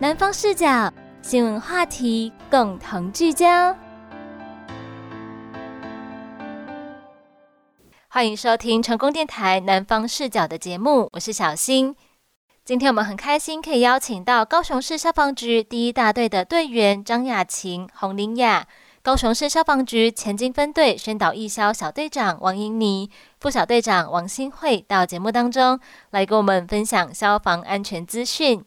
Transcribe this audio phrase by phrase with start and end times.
[0.00, 0.90] 南方视角
[1.20, 3.76] 新闻话题共同聚焦，
[8.08, 11.94] 欢迎收听成功电台南方视角的节目，我是小新。
[12.64, 18.66] 今天我们很开心可以邀请到高雄市消防局第一大队的队员张雅琴、洪玲雅，
[19.02, 28.64] 高雄市消防局前进分队宣导义消小队长王英妮、副小队长王新慧到节目当中来跟我们分享消防安全资讯。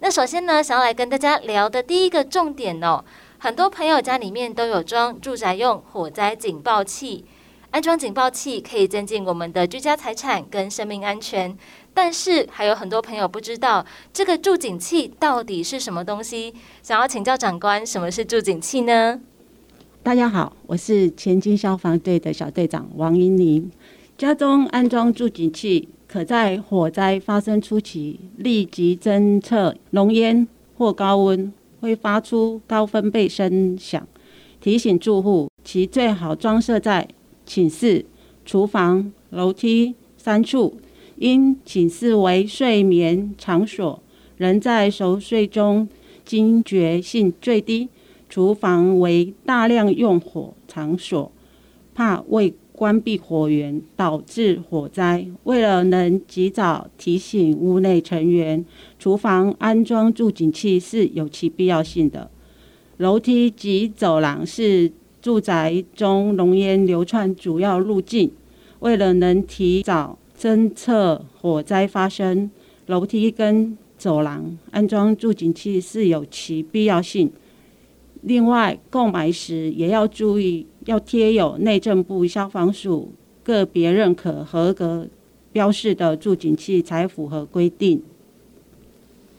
[0.00, 3.04] 那首先呢，想要来跟大家聊的第一个重点哦，
[3.38, 7.24] 很多朋友家里面都有装住宅用火灾警报器，
[7.72, 11.56] 安装警报器可以增进我们的居家财产跟生命安全。
[11.92, 19.20] 但是还有很多朋友不知道这个助警器到底是什么东西，想要请教长官，什么是助警器呢？
[20.04, 23.68] 大家好，我是前进消防队的小队长王英玲，
[24.16, 25.88] 家中安装助警器。
[26.08, 34.08] 可在火灾发生初期立即侦测浓烟或高温，会发出高分贝声响，
[34.58, 35.50] 提醒住户。
[35.62, 37.06] 其最好装设在
[37.44, 38.06] 寝室、
[38.46, 40.80] 厨房、楼梯三处。
[41.16, 44.00] 因寝室为睡眠场所，
[44.36, 45.88] 人在熟睡中
[46.24, 47.88] 惊觉性最低；
[48.30, 51.30] 厨房为大量用火场所，
[51.94, 52.54] 怕未。
[52.78, 58.64] 关闭火源导致火灾，为了能及早提醒屋内成员，
[59.00, 62.30] 厨房安装助警器是有其必要性的。
[62.98, 68.30] 楼梯及走廊是住宅中浓烟流窜主要路径，
[68.78, 72.48] 为了能提早侦测火灾发生，
[72.86, 77.32] 楼梯跟走廊安装助警器是有其必要性。
[78.22, 83.12] 另外，购买时也要注意，要贴有内政部消防署
[83.42, 85.06] 个别认可合格
[85.52, 88.02] 标示的助警器才符合规定。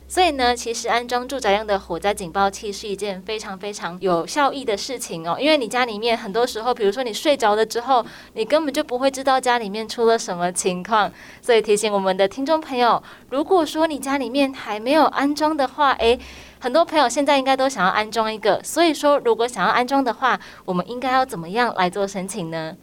[0.10, 5.38] 所以呢，其实安装住宅用的火灾警报器是一件非常非常有效益的事情哦。
[5.40, 8.04] 因为你家里面很多时候，比如说你睡着了之后，
[8.34, 11.14] 你根本就不会知道家里面出了什么情况。
[11.44, 16.20] 所以提醒我们的听众朋友，如果说你家里面还没有安装的话，诶。
[16.62, 22.76] 很多朋友现在应该都想要安装一个，所以说如果想要安装的话，我们应该要怎么样来做申请呢？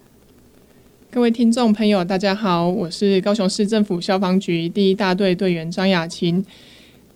[1.11, 6.47] 各位听众朋友，大家好，我是高雄市政府消防局第一大队队员张雅琴。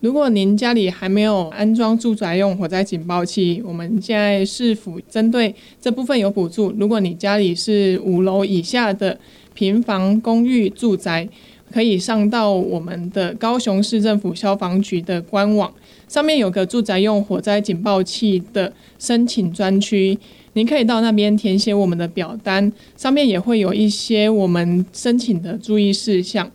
[0.00, 6.72] 如果您家里还没有安装住宅用火灾警报器，我们现在市府针对这部分有补助。
[6.78, 9.18] 如果你家里是五楼以下的
[9.52, 11.28] 平房公寓住宅，
[11.70, 15.70] 可以上到我们的高雄市政府消防局的官网。
[16.08, 20.18] 上面有个住宅用火灾警报器的申请专区，
[20.54, 26.50] 您可以到那边填写我们的表单，上面也会有一些我们申请的注意事项，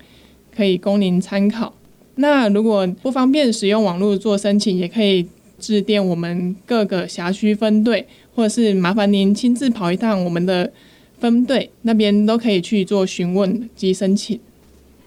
[0.55, 1.71] 可以供您参考。
[2.15, 5.27] 那如果不方便使用网络做申请，也可以
[5.59, 10.71] 致电我们各个辖区分队，或者是麻烦您亲自跑一趟我们的
[11.19, 14.39] 分队，那边都可以去做询问及申请。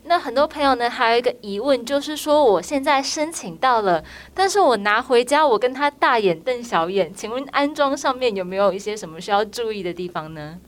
[0.05, 4.03] 那很多朋友呢，还有一个疑问，就是说我现在申请到了，
[4.33, 10.59] 但是我拿回家，我跟他大眼瞪小眼，请问安装上面有没有一些什么需要注意的地方呢？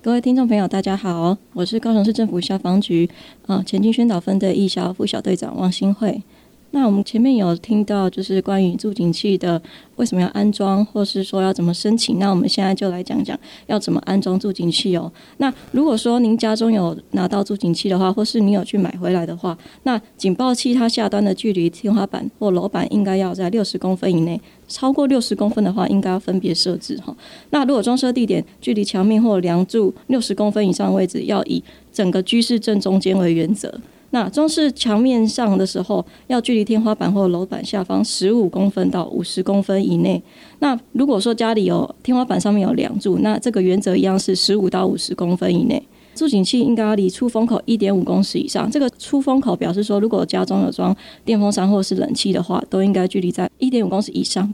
[0.00, 3.10] 各位听众朋友，大家好，我是高雄市政府消防局
[3.46, 6.22] 啊前进宣导分队一消副小队长王新慧。
[6.70, 9.60] 那我们前面有听到，就是关于助警器的
[9.96, 12.18] 为什么要安装，或是说要怎么申请。
[12.18, 15.10] 那我们现在就来讲讲要怎么安装助警器哦。
[15.38, 24.38] 那如果说您家中有拿到助警器的话，或是你有去买回来的话，那警报器它下端的距离天花板或楼板应该要在六十公分以内，
[24.68, 27.16] 超过六十公分的话，应该要分别设置哈。
[27.50, 33.72] 那如果装设地点距离墙面或梁柱六十公分以上位置，要以整个居室正中间为原则。
[34.10, 40.22] 那装饰墙面上的时候，要距离天花板或楼板下方十五公分到五十公分以内。
[40.60, 45.82] 那如果说家里有天花板上面有梁柱，那这个原则一样是十五到五十公分以内。
[46.14, 48.68] 助警器应该要离出风口一点五公尺以上。
[48.68, 54.52] 这个出风口表示说，如果家中有装电风扇或是冷气的话，都应该距离在一点五公尺以上。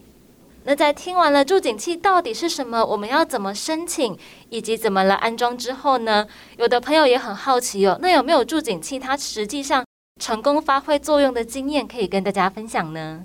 [0.66, 4.16] 那在听完了助警器到底是什么，我们要怎么申请，
[4.48, 6.26] 以及怎么来安装之后呢？
[6.58, 9.84] 有的朋友也很好奇哦，那有没有助警器它实际上
[10.20, 13.24] 成功发挥作用的经验可以跟大家分享呢？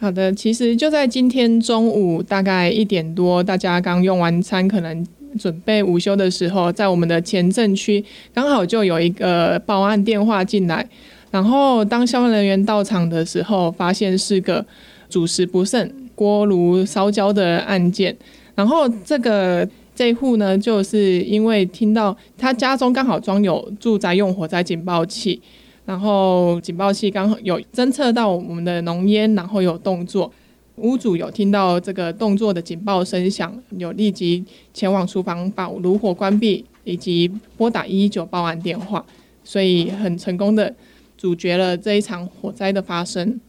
[0.00, 5.06] 好的，其实就在今天中午大概一点多，大家刚用完餐，可能
[5.38, 8.02] 准备午休的时候，在我们的前镇区
[8.32, 10.88] 刚好就有一个报案电话进来，
[11.30, 14.64] 然后当消防人员到场的时候，发现是个
[15.10, 18.16] 主食不慎、锅炉烧焦的案件，
[18.56, 25.40] 然后这个这户呢，就是因为听到他家中刚好装有住宅用火灾警报器。
[25.86, 30.30] 然后警报器刚好有侦测到我们的浓烟，然后有动作，
[30.76, 34.44] 屋主有听到这个动作的警报声响，有立即
[34.74, 39.02] 前往厨房把炉火关闭，以及拨打一一九报案电话，
[39.44, 40.74] 所以很成功的
[41.16, 43.40] 阻绝了这一场火灾的发生。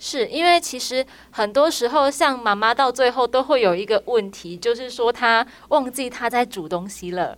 [0.00, 7.36] 是因为其实很多时候，像妈妈到最后都会有一个问题，就是说她忘记她在煮东西了。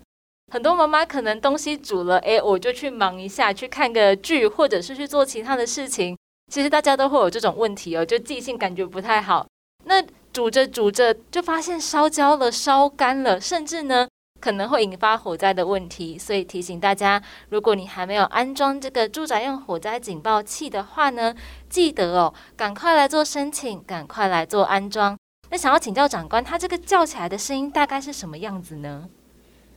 [0.53, 6.17] 很多妈妈可能东西煮了，诶，我就去忙一下，去看个剧，或者是去做其他的事情。
[6.53, 9.47] 其实大家都会有这种问题哦，就记性感觉不太好。
[9.85, 14.07] 那煮着煮着就发现烧焦了、烧干了，甚至呢
[14.43, 16.19] 可能会引发火灾的问题。
[16.19, 21.33] 所以提醒大家，如果你还没有安装这个住宅用火灾警报器的话呢，
[21.69, 25.17] 记得哦，赶快来做申请，赶快来做安装。
[25.51, 29.09] 那想要请教长官，它这个叫起来的声音大概是什么样子呢？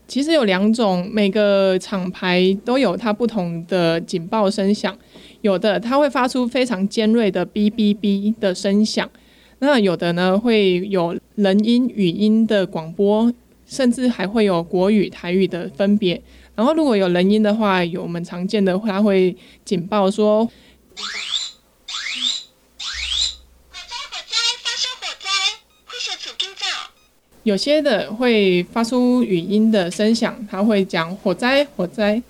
[0.08, 4.96] 其实有两种，每个厂牌都有它不同的警报声响。
[5.42, 9.10] 有的它会发出非常尖锐的哔哔哔的声响，
[9.60, 13.32] 那有的呢会有人音、语音的广播，
[13.66, 16.22] 甚至还会有国语、台语的分别。
[16.56, 19.36] 然后如果有人音的话，有我们常见的话会
[19.66, 20.46] 警报说。
[20.46, 20.52] 火
[20.96, 21.14] 灾，
[23.70, 25.28] 火灾，发生火灾，
[25.86, 26.66] 会消除警兆
[27.44, 32.22] 有些的会发出语音的声响，它会讲火灾火灾，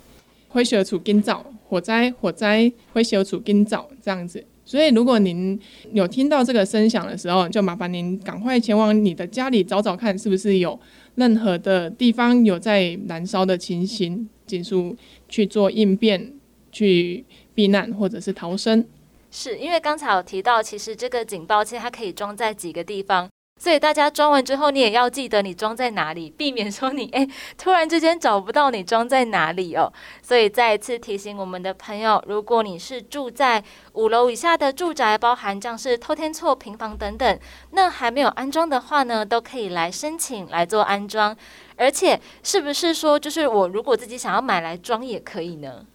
[0.48, 4.44] 灰雪处更早，火灾火灾，灰雪处更早这样子。
[4.64, 5.58] 所以如果您
[5.92, 10.76] 有听到这个声响的时候，就麻烦您赶快前往你的家里找找看，是不是有
[11.16, 14.96] 任何的地方有在燃烧的情形，迅速
[15.28, 16.32] 去做应变，
[16.70, 17.24] 去
[17.54, 18.86] 避难或者是逃生。
[19.30, 23.28] 是因为刚才有提到，其实这个警报器它可以装在几个地方。
[23.58, 27.26] 所以大家装完之后，你也要记得你装在哪里，避免说你 哎
[27.56, 29.90] 突然之间找不到你装在哪里哦。
[30.22, 33.64] 所以再一次提醒我们的朋友，如果你是住在
[33.94, 37.38] 五楼以下的住宅，包含像是偷天错平房等等，
[37.70, 41.34] 那还没有安装的话呢，都可以来申请来做安装。
[41.76, 45.86] 而且是不是说，就是我如果自己想要买来装也可以呢？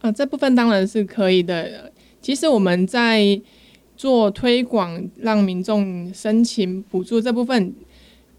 [0.00, 1.92] 啊，这部分当然是可以的。
[2.20, 3.40] 其实我们在。
[4.02, 7.72] 做推广，让民众申请补助这部分，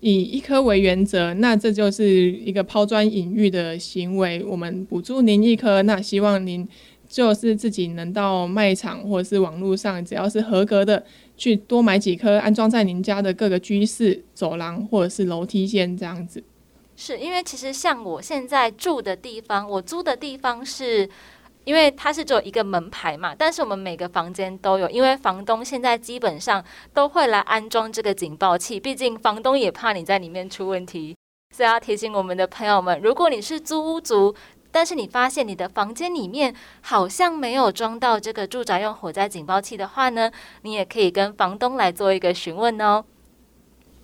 [0.01, 4.43] 以一颗为原则，那这就是一个抛砖引玉的行为。
[4.43, 6.67] 我们补助您一颗，那希望您
[7.07, 11.01] 就是自己能到卖场或者是网络上，只要是合格的，
[11.37, 16.43] 去多买几颗，安装在您家的各个居室、走廊或者是楼梯间这样子。
[16.97, 21.09] 是因为其实像我现在住的地方，我租的地方是。
[21.63, 26.63] 因为它是只有一个门牌嘛，但是我们每个房间都有，因为房东现在基本上
[26.93, 31.15] 都会来安装这个警报器，毕竟房东也怕你在里面出问题，
[31.55, 34.35] 所以要提醒我们的朋友们，如果你是租屋族，
[34.71, 40.31] 但是你发现你的房间里面好像没有装到这个住宅用火灾警报器的话呢，
[40.63, 43.05] 你也可以跟房东来做一个询问哦。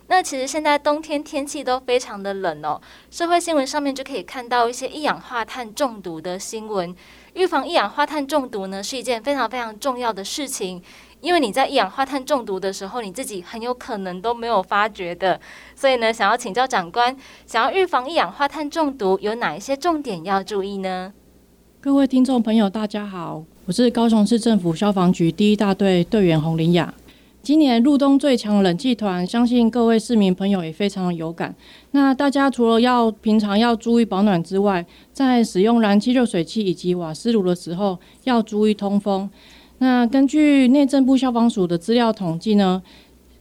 [0.06, 2.80] 那其实现在冬天天气都非常的冷哦，
[3.10, 6.94] 社会新闻上面就可以看到一些一氧化碳中毒的新闻。
[7.34, 10.82] 预防一氧化碳中毒呢，是一件非常非常重要的事情，
[11.20, 15.40] 因为你在一氧化碳中毒的时候，你自己很有可能都没有发觉的。
[15.76, 21.12] 所以呢，想要请教长官，想要预防一氧化碳中毒，有哪一些重点要注意呢？
[21.80, 26.92] 各位听众朋友，大家好，我是高雄市政府消防局第一大队队员洪林雅。
[27.42, 31.54] 今年入冬最强冷气团，相信各位市民朋友也非常有感。
[31.92, 39.28] 那大家除了要平常要注意保暖之外，在使用燃气热水器以及瓦斯炉的时候，要注意通风。
[39.78, 42.82] 那根据内政部消防署的资料统计呢，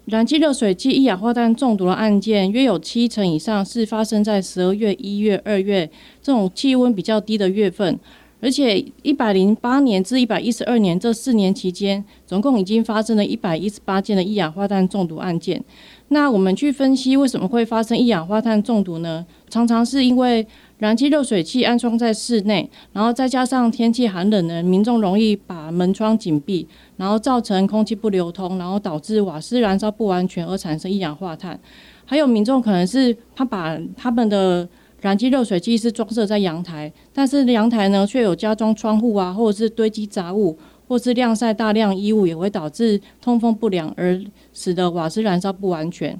[0.06, 5.86] 燃气热水器一氧化碳中毒的案件，约有七成以上是发生在十二月、一月、二月
[6.22, 8.00] 这种气温比较低的月份。
[8.42, 15.62] 而且，一百零八年至一百一十二年这四年期间，总共已经发生了一百一十八件的一氧化碳中毒案件。
[16.08, 19.26] 那我们去分析为什么会发生一氧化碳中毒呢？
[19.50, 20.46] 常常是因为
[20.78, 26.66] 燃气热水器安装在室内，然后再加上天气寒冷呢，民众容易把门窗紧闭，
[26.96, 31.60] 然后造成空气不流通，然后导致瓦斯燃烧不完全而产生一氧化碳。
[32.06, 34.68] 还有民众可能是他把他们的
[35.02, 44.22] 燃气热水器是装设在阳台，但是阳台呢却有加装窗户啊，或者是堆积杂物，或是晾晒大量衣物，也会导致通风不良，而
[44.54, 46.20] 使得瓦斯燃烧不完全。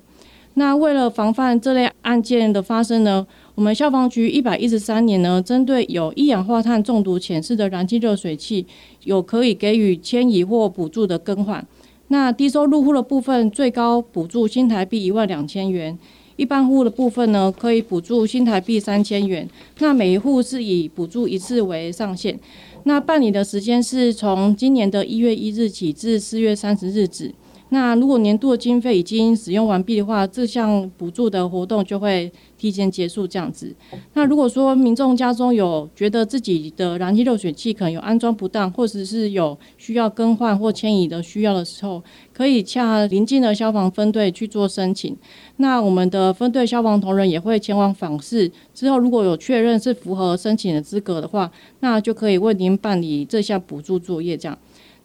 [0.56, 8.66] 那为了防范这类案件的发生呢，我们消防局一百一十三年呢，针对有一氧化碳中毒显示的燃气热水器，
[9.04, 11.66] 有可以给予迁移或补助的更换。
[12.08, 15.96] 那低收入户的部分，最高补助新台币一万两千元；
[16.40, 19.46] 一般户的部分呢，可以补助新台币三千元。
[19.80, 22.40] 那每一户是以补助一次为上限。
[22.86, 27.34] 那办理的时间是从今年的一月一日起至四月三十日止。
[27.70, 33.76] 那如果年度的经费已经使用完毕的话，这项补助的活动就会提前结束这样子。
[34.14, 45.16] 那如果说民众家中有觉得自己的燃气热水器可能有安装不当，或者是有需要更换或迁移的需要的时候，可以洽邻近的消防分队去做申请。
[45.58, 54.58] 那我们的分队消防同仁也会前往访视，之后如果有确认是符合申请的资格的话，那就可以为您办理这项补助作业这样。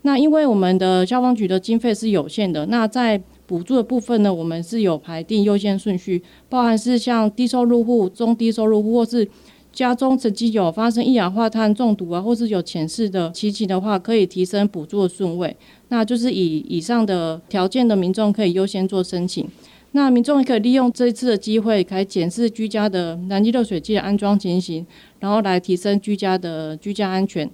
[0.07, 9.27] 那因为我们的消防局的经费是有限的，那在补助的部分呢，我们是有排定优先顺序，包含是像低收入户、中低收入户，或是
[9.73, 15.57] 家中曾经有发生一氧化碳中毒啊，或是有前世的情形的话，可以提升补助的顺位。
[15.89, 19.49] 那就是以以上的条件的民众可以优先做申请。
[19.93, 24.85] 那民众也可以利用这一次的机会，可以检视居家的燃气热水器的安装情形，
[25.21, 27.49] 然后来提升居家的居家安全。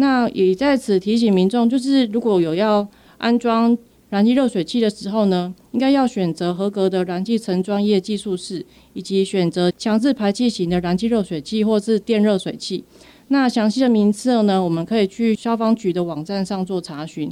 [0.00, 2.86] 那也在此提醒民众，就是如果有要
[3.16, 3.76] 安装
[4.10, 12.84] 燃气热水器的时候呢，应该要选择合格的燃气层专业技术室，以及选择强制排气型的燃气热水器或是电热水器。
[13.30, 17.28] 那详细的名册呢，我们可以去消防局的网站上做查询。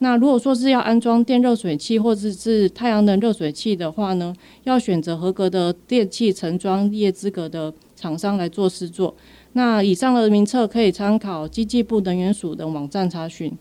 [0.00, 4.34] 那如果说是要安装电热水器或者是太阳能热水器的话呢，
[4.64, 9.14] 要选择合格的电气层专业资格的厂商来做试做。
[9.54, 13.52] 那以上的名册可以参考经济部能源署的网站查询。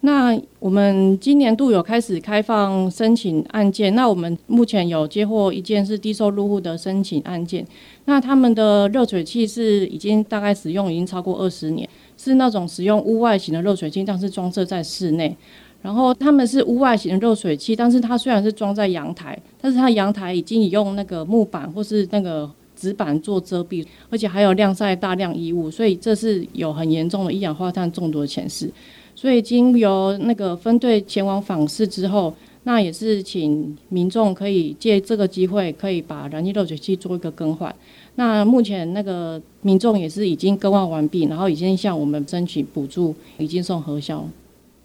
[0.00, 7.66] 那我们今年度有开始开放申请案件，那我们目前有接获一件是低收入户的申请案件。
[8.04, 15.36] 那他们的热水器是已经大概使用已经超过二十年，是那种使用屋外型的热水器，但是装设在室内。
[15.82, 22.48] 然后他们是屋外型的热水器，但是它虽然是装在阳台，但是它阳台已经用那个木板或是那个。
[22.78, 28.70] 纸板做遮蔽，而且还有晾晒大量衣物，所以这是有很严重的一氧化碳中毒的前示。
[29.14, 32.32] 所以经由那个分队前往访视之后，
[32.62, 37.74] 那也是请民众可以借这个机会，可以把燃气热水器做一个更换。
[38.14, 44.24] 那目前那个民众也是已经更换完毕，然后已经向我们争取补助，已经送核销。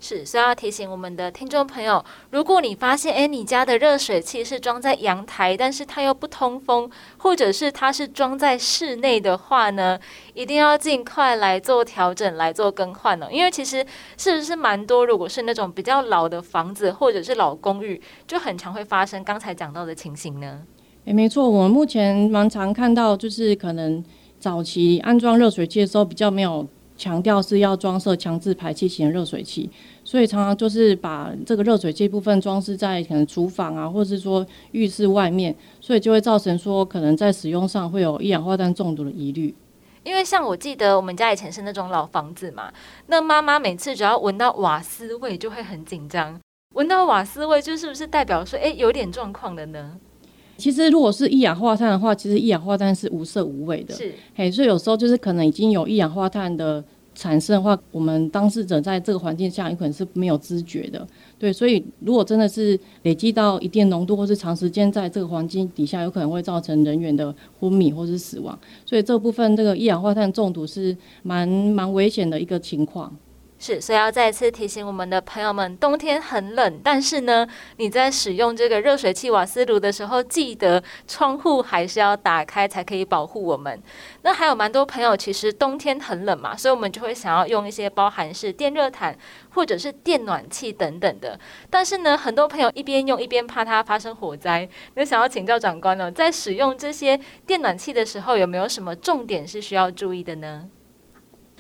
[0.04, 9.98] 是，所以要提醒我们的听众朋友，如果你发现，哎，你家的热水器是装在阳台，但是它又不通风，或者是它是装在室内的话呢，
[10.34, 13.30] 一定要尽快来做调整，来做更换呢。
[13.32, 13.86] 因为其实
[14.18, 20.64] 是不是蛮多，如果是那种比较老的房子或者是老公寓，就很常会发生刚才讲到的情形呢。
[21.06, 24.04] 诶，没错，我们目前蛮常看到，就是可能
[24.38, 26.68] 早期安装热水器的时候，比较没有
[27.04, 29.70] 强调是要装设强制排气型热水器。
[30.06, 39.54] 所以常常就是把这个热水器部分装饰在可能厨房啊，或者是说浴室外面，所以就会造成说可能在使用上会有一氧化碳中毒的疑虑。
[40.04, 42.72] 因为像我记得我们家以前是那种老房子嘛，
[43.08, 46.40] 那妈妈每次只要闻到瓦斯味就会很紧张，
[46.76, 49.98] 闻到瓦斯味就是不是代表说哎有点状况的呢？
[50.58, 56.84] 其实如果是一氧化碳的话，其实一氧化碳是无色无味的，是，嘿，所以有时候就是可能已经有一氧化碳的。
[57.16, 61.08] 产生的话，我们当事者在这个环境下有可能是没有知觉的，
[61.38, 73.16] 对，所以如果真的是累积到一定浓度，或是长时间在这个环境底下，有可能会造成人员的昏迷或是死亡，所以这部分这个一氧化碳中毒是蛮蛮危险的一个情况。
[73.66, 83.82] 是，所以要再次提醒我们的朋友们，冬天很冷，但是呢，你在使用这个热水器瓦斯炉的时候，记得窗户还是要打开，才可以保护我们。
[84.24, 89.18] 那还有蛮多朋友，其实冬天很冷嘛，所以我们就会想要用一些包含是电热毯
[89.52, 91.40] 或者是电暖气等等的。
[91.70, 97.18] 但是呢，很多朋友一边用一边怕它发生火灾，那想要请教长官呢，在使用这些
[97.48, 100.68] 电暖气的时候，有没有什么重点是需要注意的呢？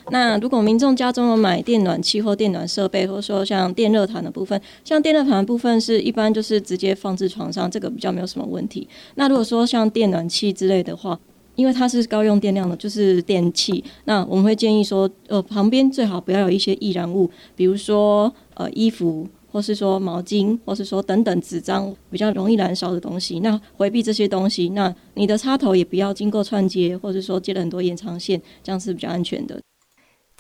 [0.09, 8.87] 那如果民众家中有买电暖气或电暖设备，或者说像电热毯的部分，像电热毯的部分是一般就是直接放置床上，这个比较没有什么问题。
[9.15, 11.19] 那如果说像电暖气之类的话，
[11.55, 23.39] 因为它是高用电量的，就是电器，那我们会建议说，呃，旁边最好不要有一些易燃物，比如说呃衣服，或是说毛巾，或是说等等纸张比较容易燃烧的东西。
[23.41, 29.61] 那回避这些东西，那你的插头也不要经过串接，或者说接了很多延长线，这样是比较安全的。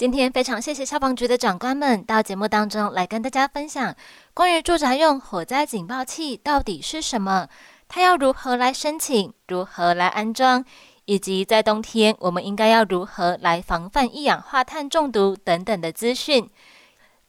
[0.03, 3.95] 今天非常谢谢消防局的长官们到节目当中来跟大家分享
[4.33, 7.47] 关于住宅用火灾警报器到底是什么，
[7.87, 10.65] 它要如何来申请，如何来安装，
[11.05, 16.49] 以及在冬天我们应该要如何来防范一氧化碳中毒等等的资讯。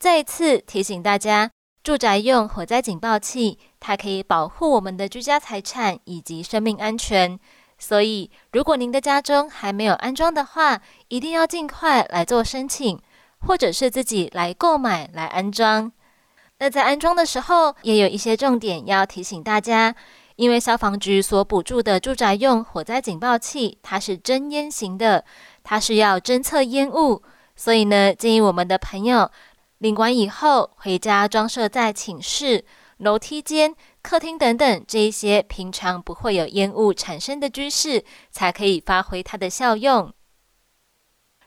[0.00, 1.49] 再一次提醒大家，
[1.85, 7.38] 住宅用火灾警报器，它可以保护我们的居家财产以及生命安全。
[7.87, 12.99] 所以，如果您的家中还没有安装的话，一定要尽快来做申请，
[13.41, 15.93] 或者是自己来购买来安装。
[16.61, 19.95] 那在安装的时候，也有一些重点要提醒大家，
[20.37, 25.23] 因为消防局所补助的住宅用火灾警报器，它是侦烟型的，
[25.62, 27.23] 它是要侦测烟雾，
[27.55, 29.31] 所以呢，建议我们的朋友
[29.76, 32.64] 领完以后回家装设在寝室、
[33.05, 33.77] 楼梯间。
[34.03, 40.13] 客厅等等，这一些平常不会有烟雾产生的居室，才可以发挥它的效用。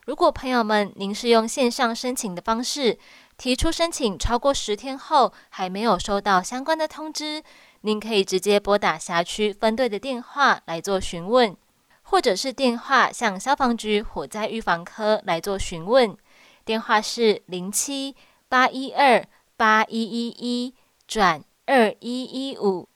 [0.06, 2.98] 如果朋友们您是用线上申请的方式
[3.38, 7.44] 提出申请，超过十天后还没有收到相关的通知，
[7.82, 11.56] 您可以直接拨打辖区分队的电话来做询问，
[12.04, 16.18] 或者是电话向消防局火灾预防科来做询问，
[16.64, 18.16] 电话是零七
[18.48, 20.74] 八一二八一一一
[21.06, 21.44] 转。
[21.68, 22.88] 二一一五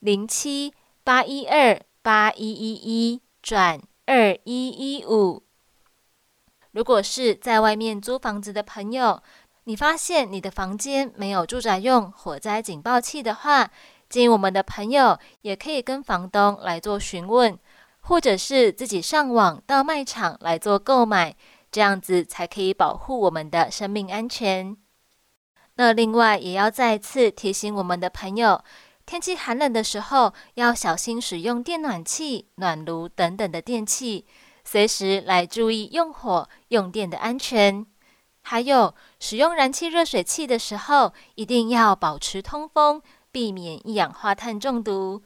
[0.00, 5.44] 零七八一二八一一一转二一一五。
[6.72, 9.22] 如果是在外面租房子的朋友，
[9.64, 13.70] 你发现你的房间没有住宅用火灾警报器的话，
[14.08, 17.56] 建议我们的朋友也可以跟房东来做询问，
[18.00, 21.36] 或者是自己上网到卖场来做购买，
[21.70, 24.76] 这样子才可以保护我们的生命安全。
[25.76, 28.62] 那另外也要再次提醒我们的朋友，
[29.06, 34.26] 天气寒冷的时候要小心使用电暖器、暖炉等等的电器，
[34.64, 37.86] 随时来注意用火用电的安全。
[38.42, 45.22] 还有使用燃气热水器的时候，一定要保持通风，避免一氧化碳中毒。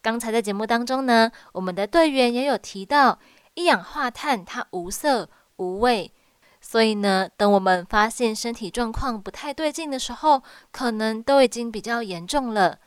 [0.00, 3.18] 刚才在节目当中呢，我们的队员也有提到，
[3.54, 6.12] 一氧化碳它无色无味。
[6.66, 12.78] 所以呢，等我们发现身体状况不太对劲的时候，可能都已经比较严重了。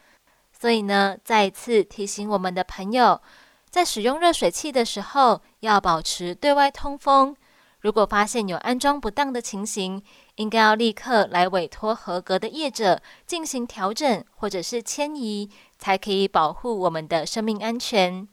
[0.52, 3.22] 所以呢，再一次提醒我们的朋友，
[3.70, 7.38] 在使用热水器的时候，要保持对外通风。
[7.80, 10.02] 如果发现有安装不当的情形，
[10.36, 18.28] 应该要立刻来委托合格的业者进行调整或者是迁移，才可以保护我们的生命安全。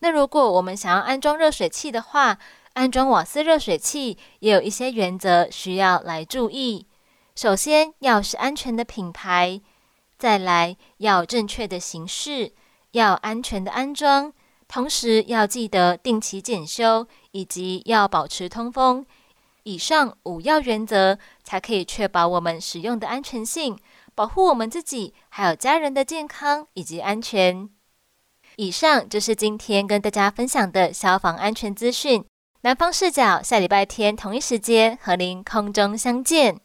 [0.00, 2.36] 那如果我们想要安装热水器的话，
[2.74, 6.86] 安装瓦斯热水器也有一些原则需要来注意。
[7.34, 9.60] 首先要是安全的品牌，
[10.18, 12.52] 再来要正确的形式，
[12.92, 14.32] 要安全的安装，
[14.68, 19.04] 同时要记得定期检修，以及要保持通风。
[19.64, 23.78] 以上五要原则，才可以确保我们使用的安全性，
[24.14, 27.68] 保护我们自己还有家人的健康以及安全。
[28.56, 32.24] 以上就是今天跟大家分享的消防安全资讯。
[32.64, 36.60] 南方视角，下礼拜天同一时间和您空中相见。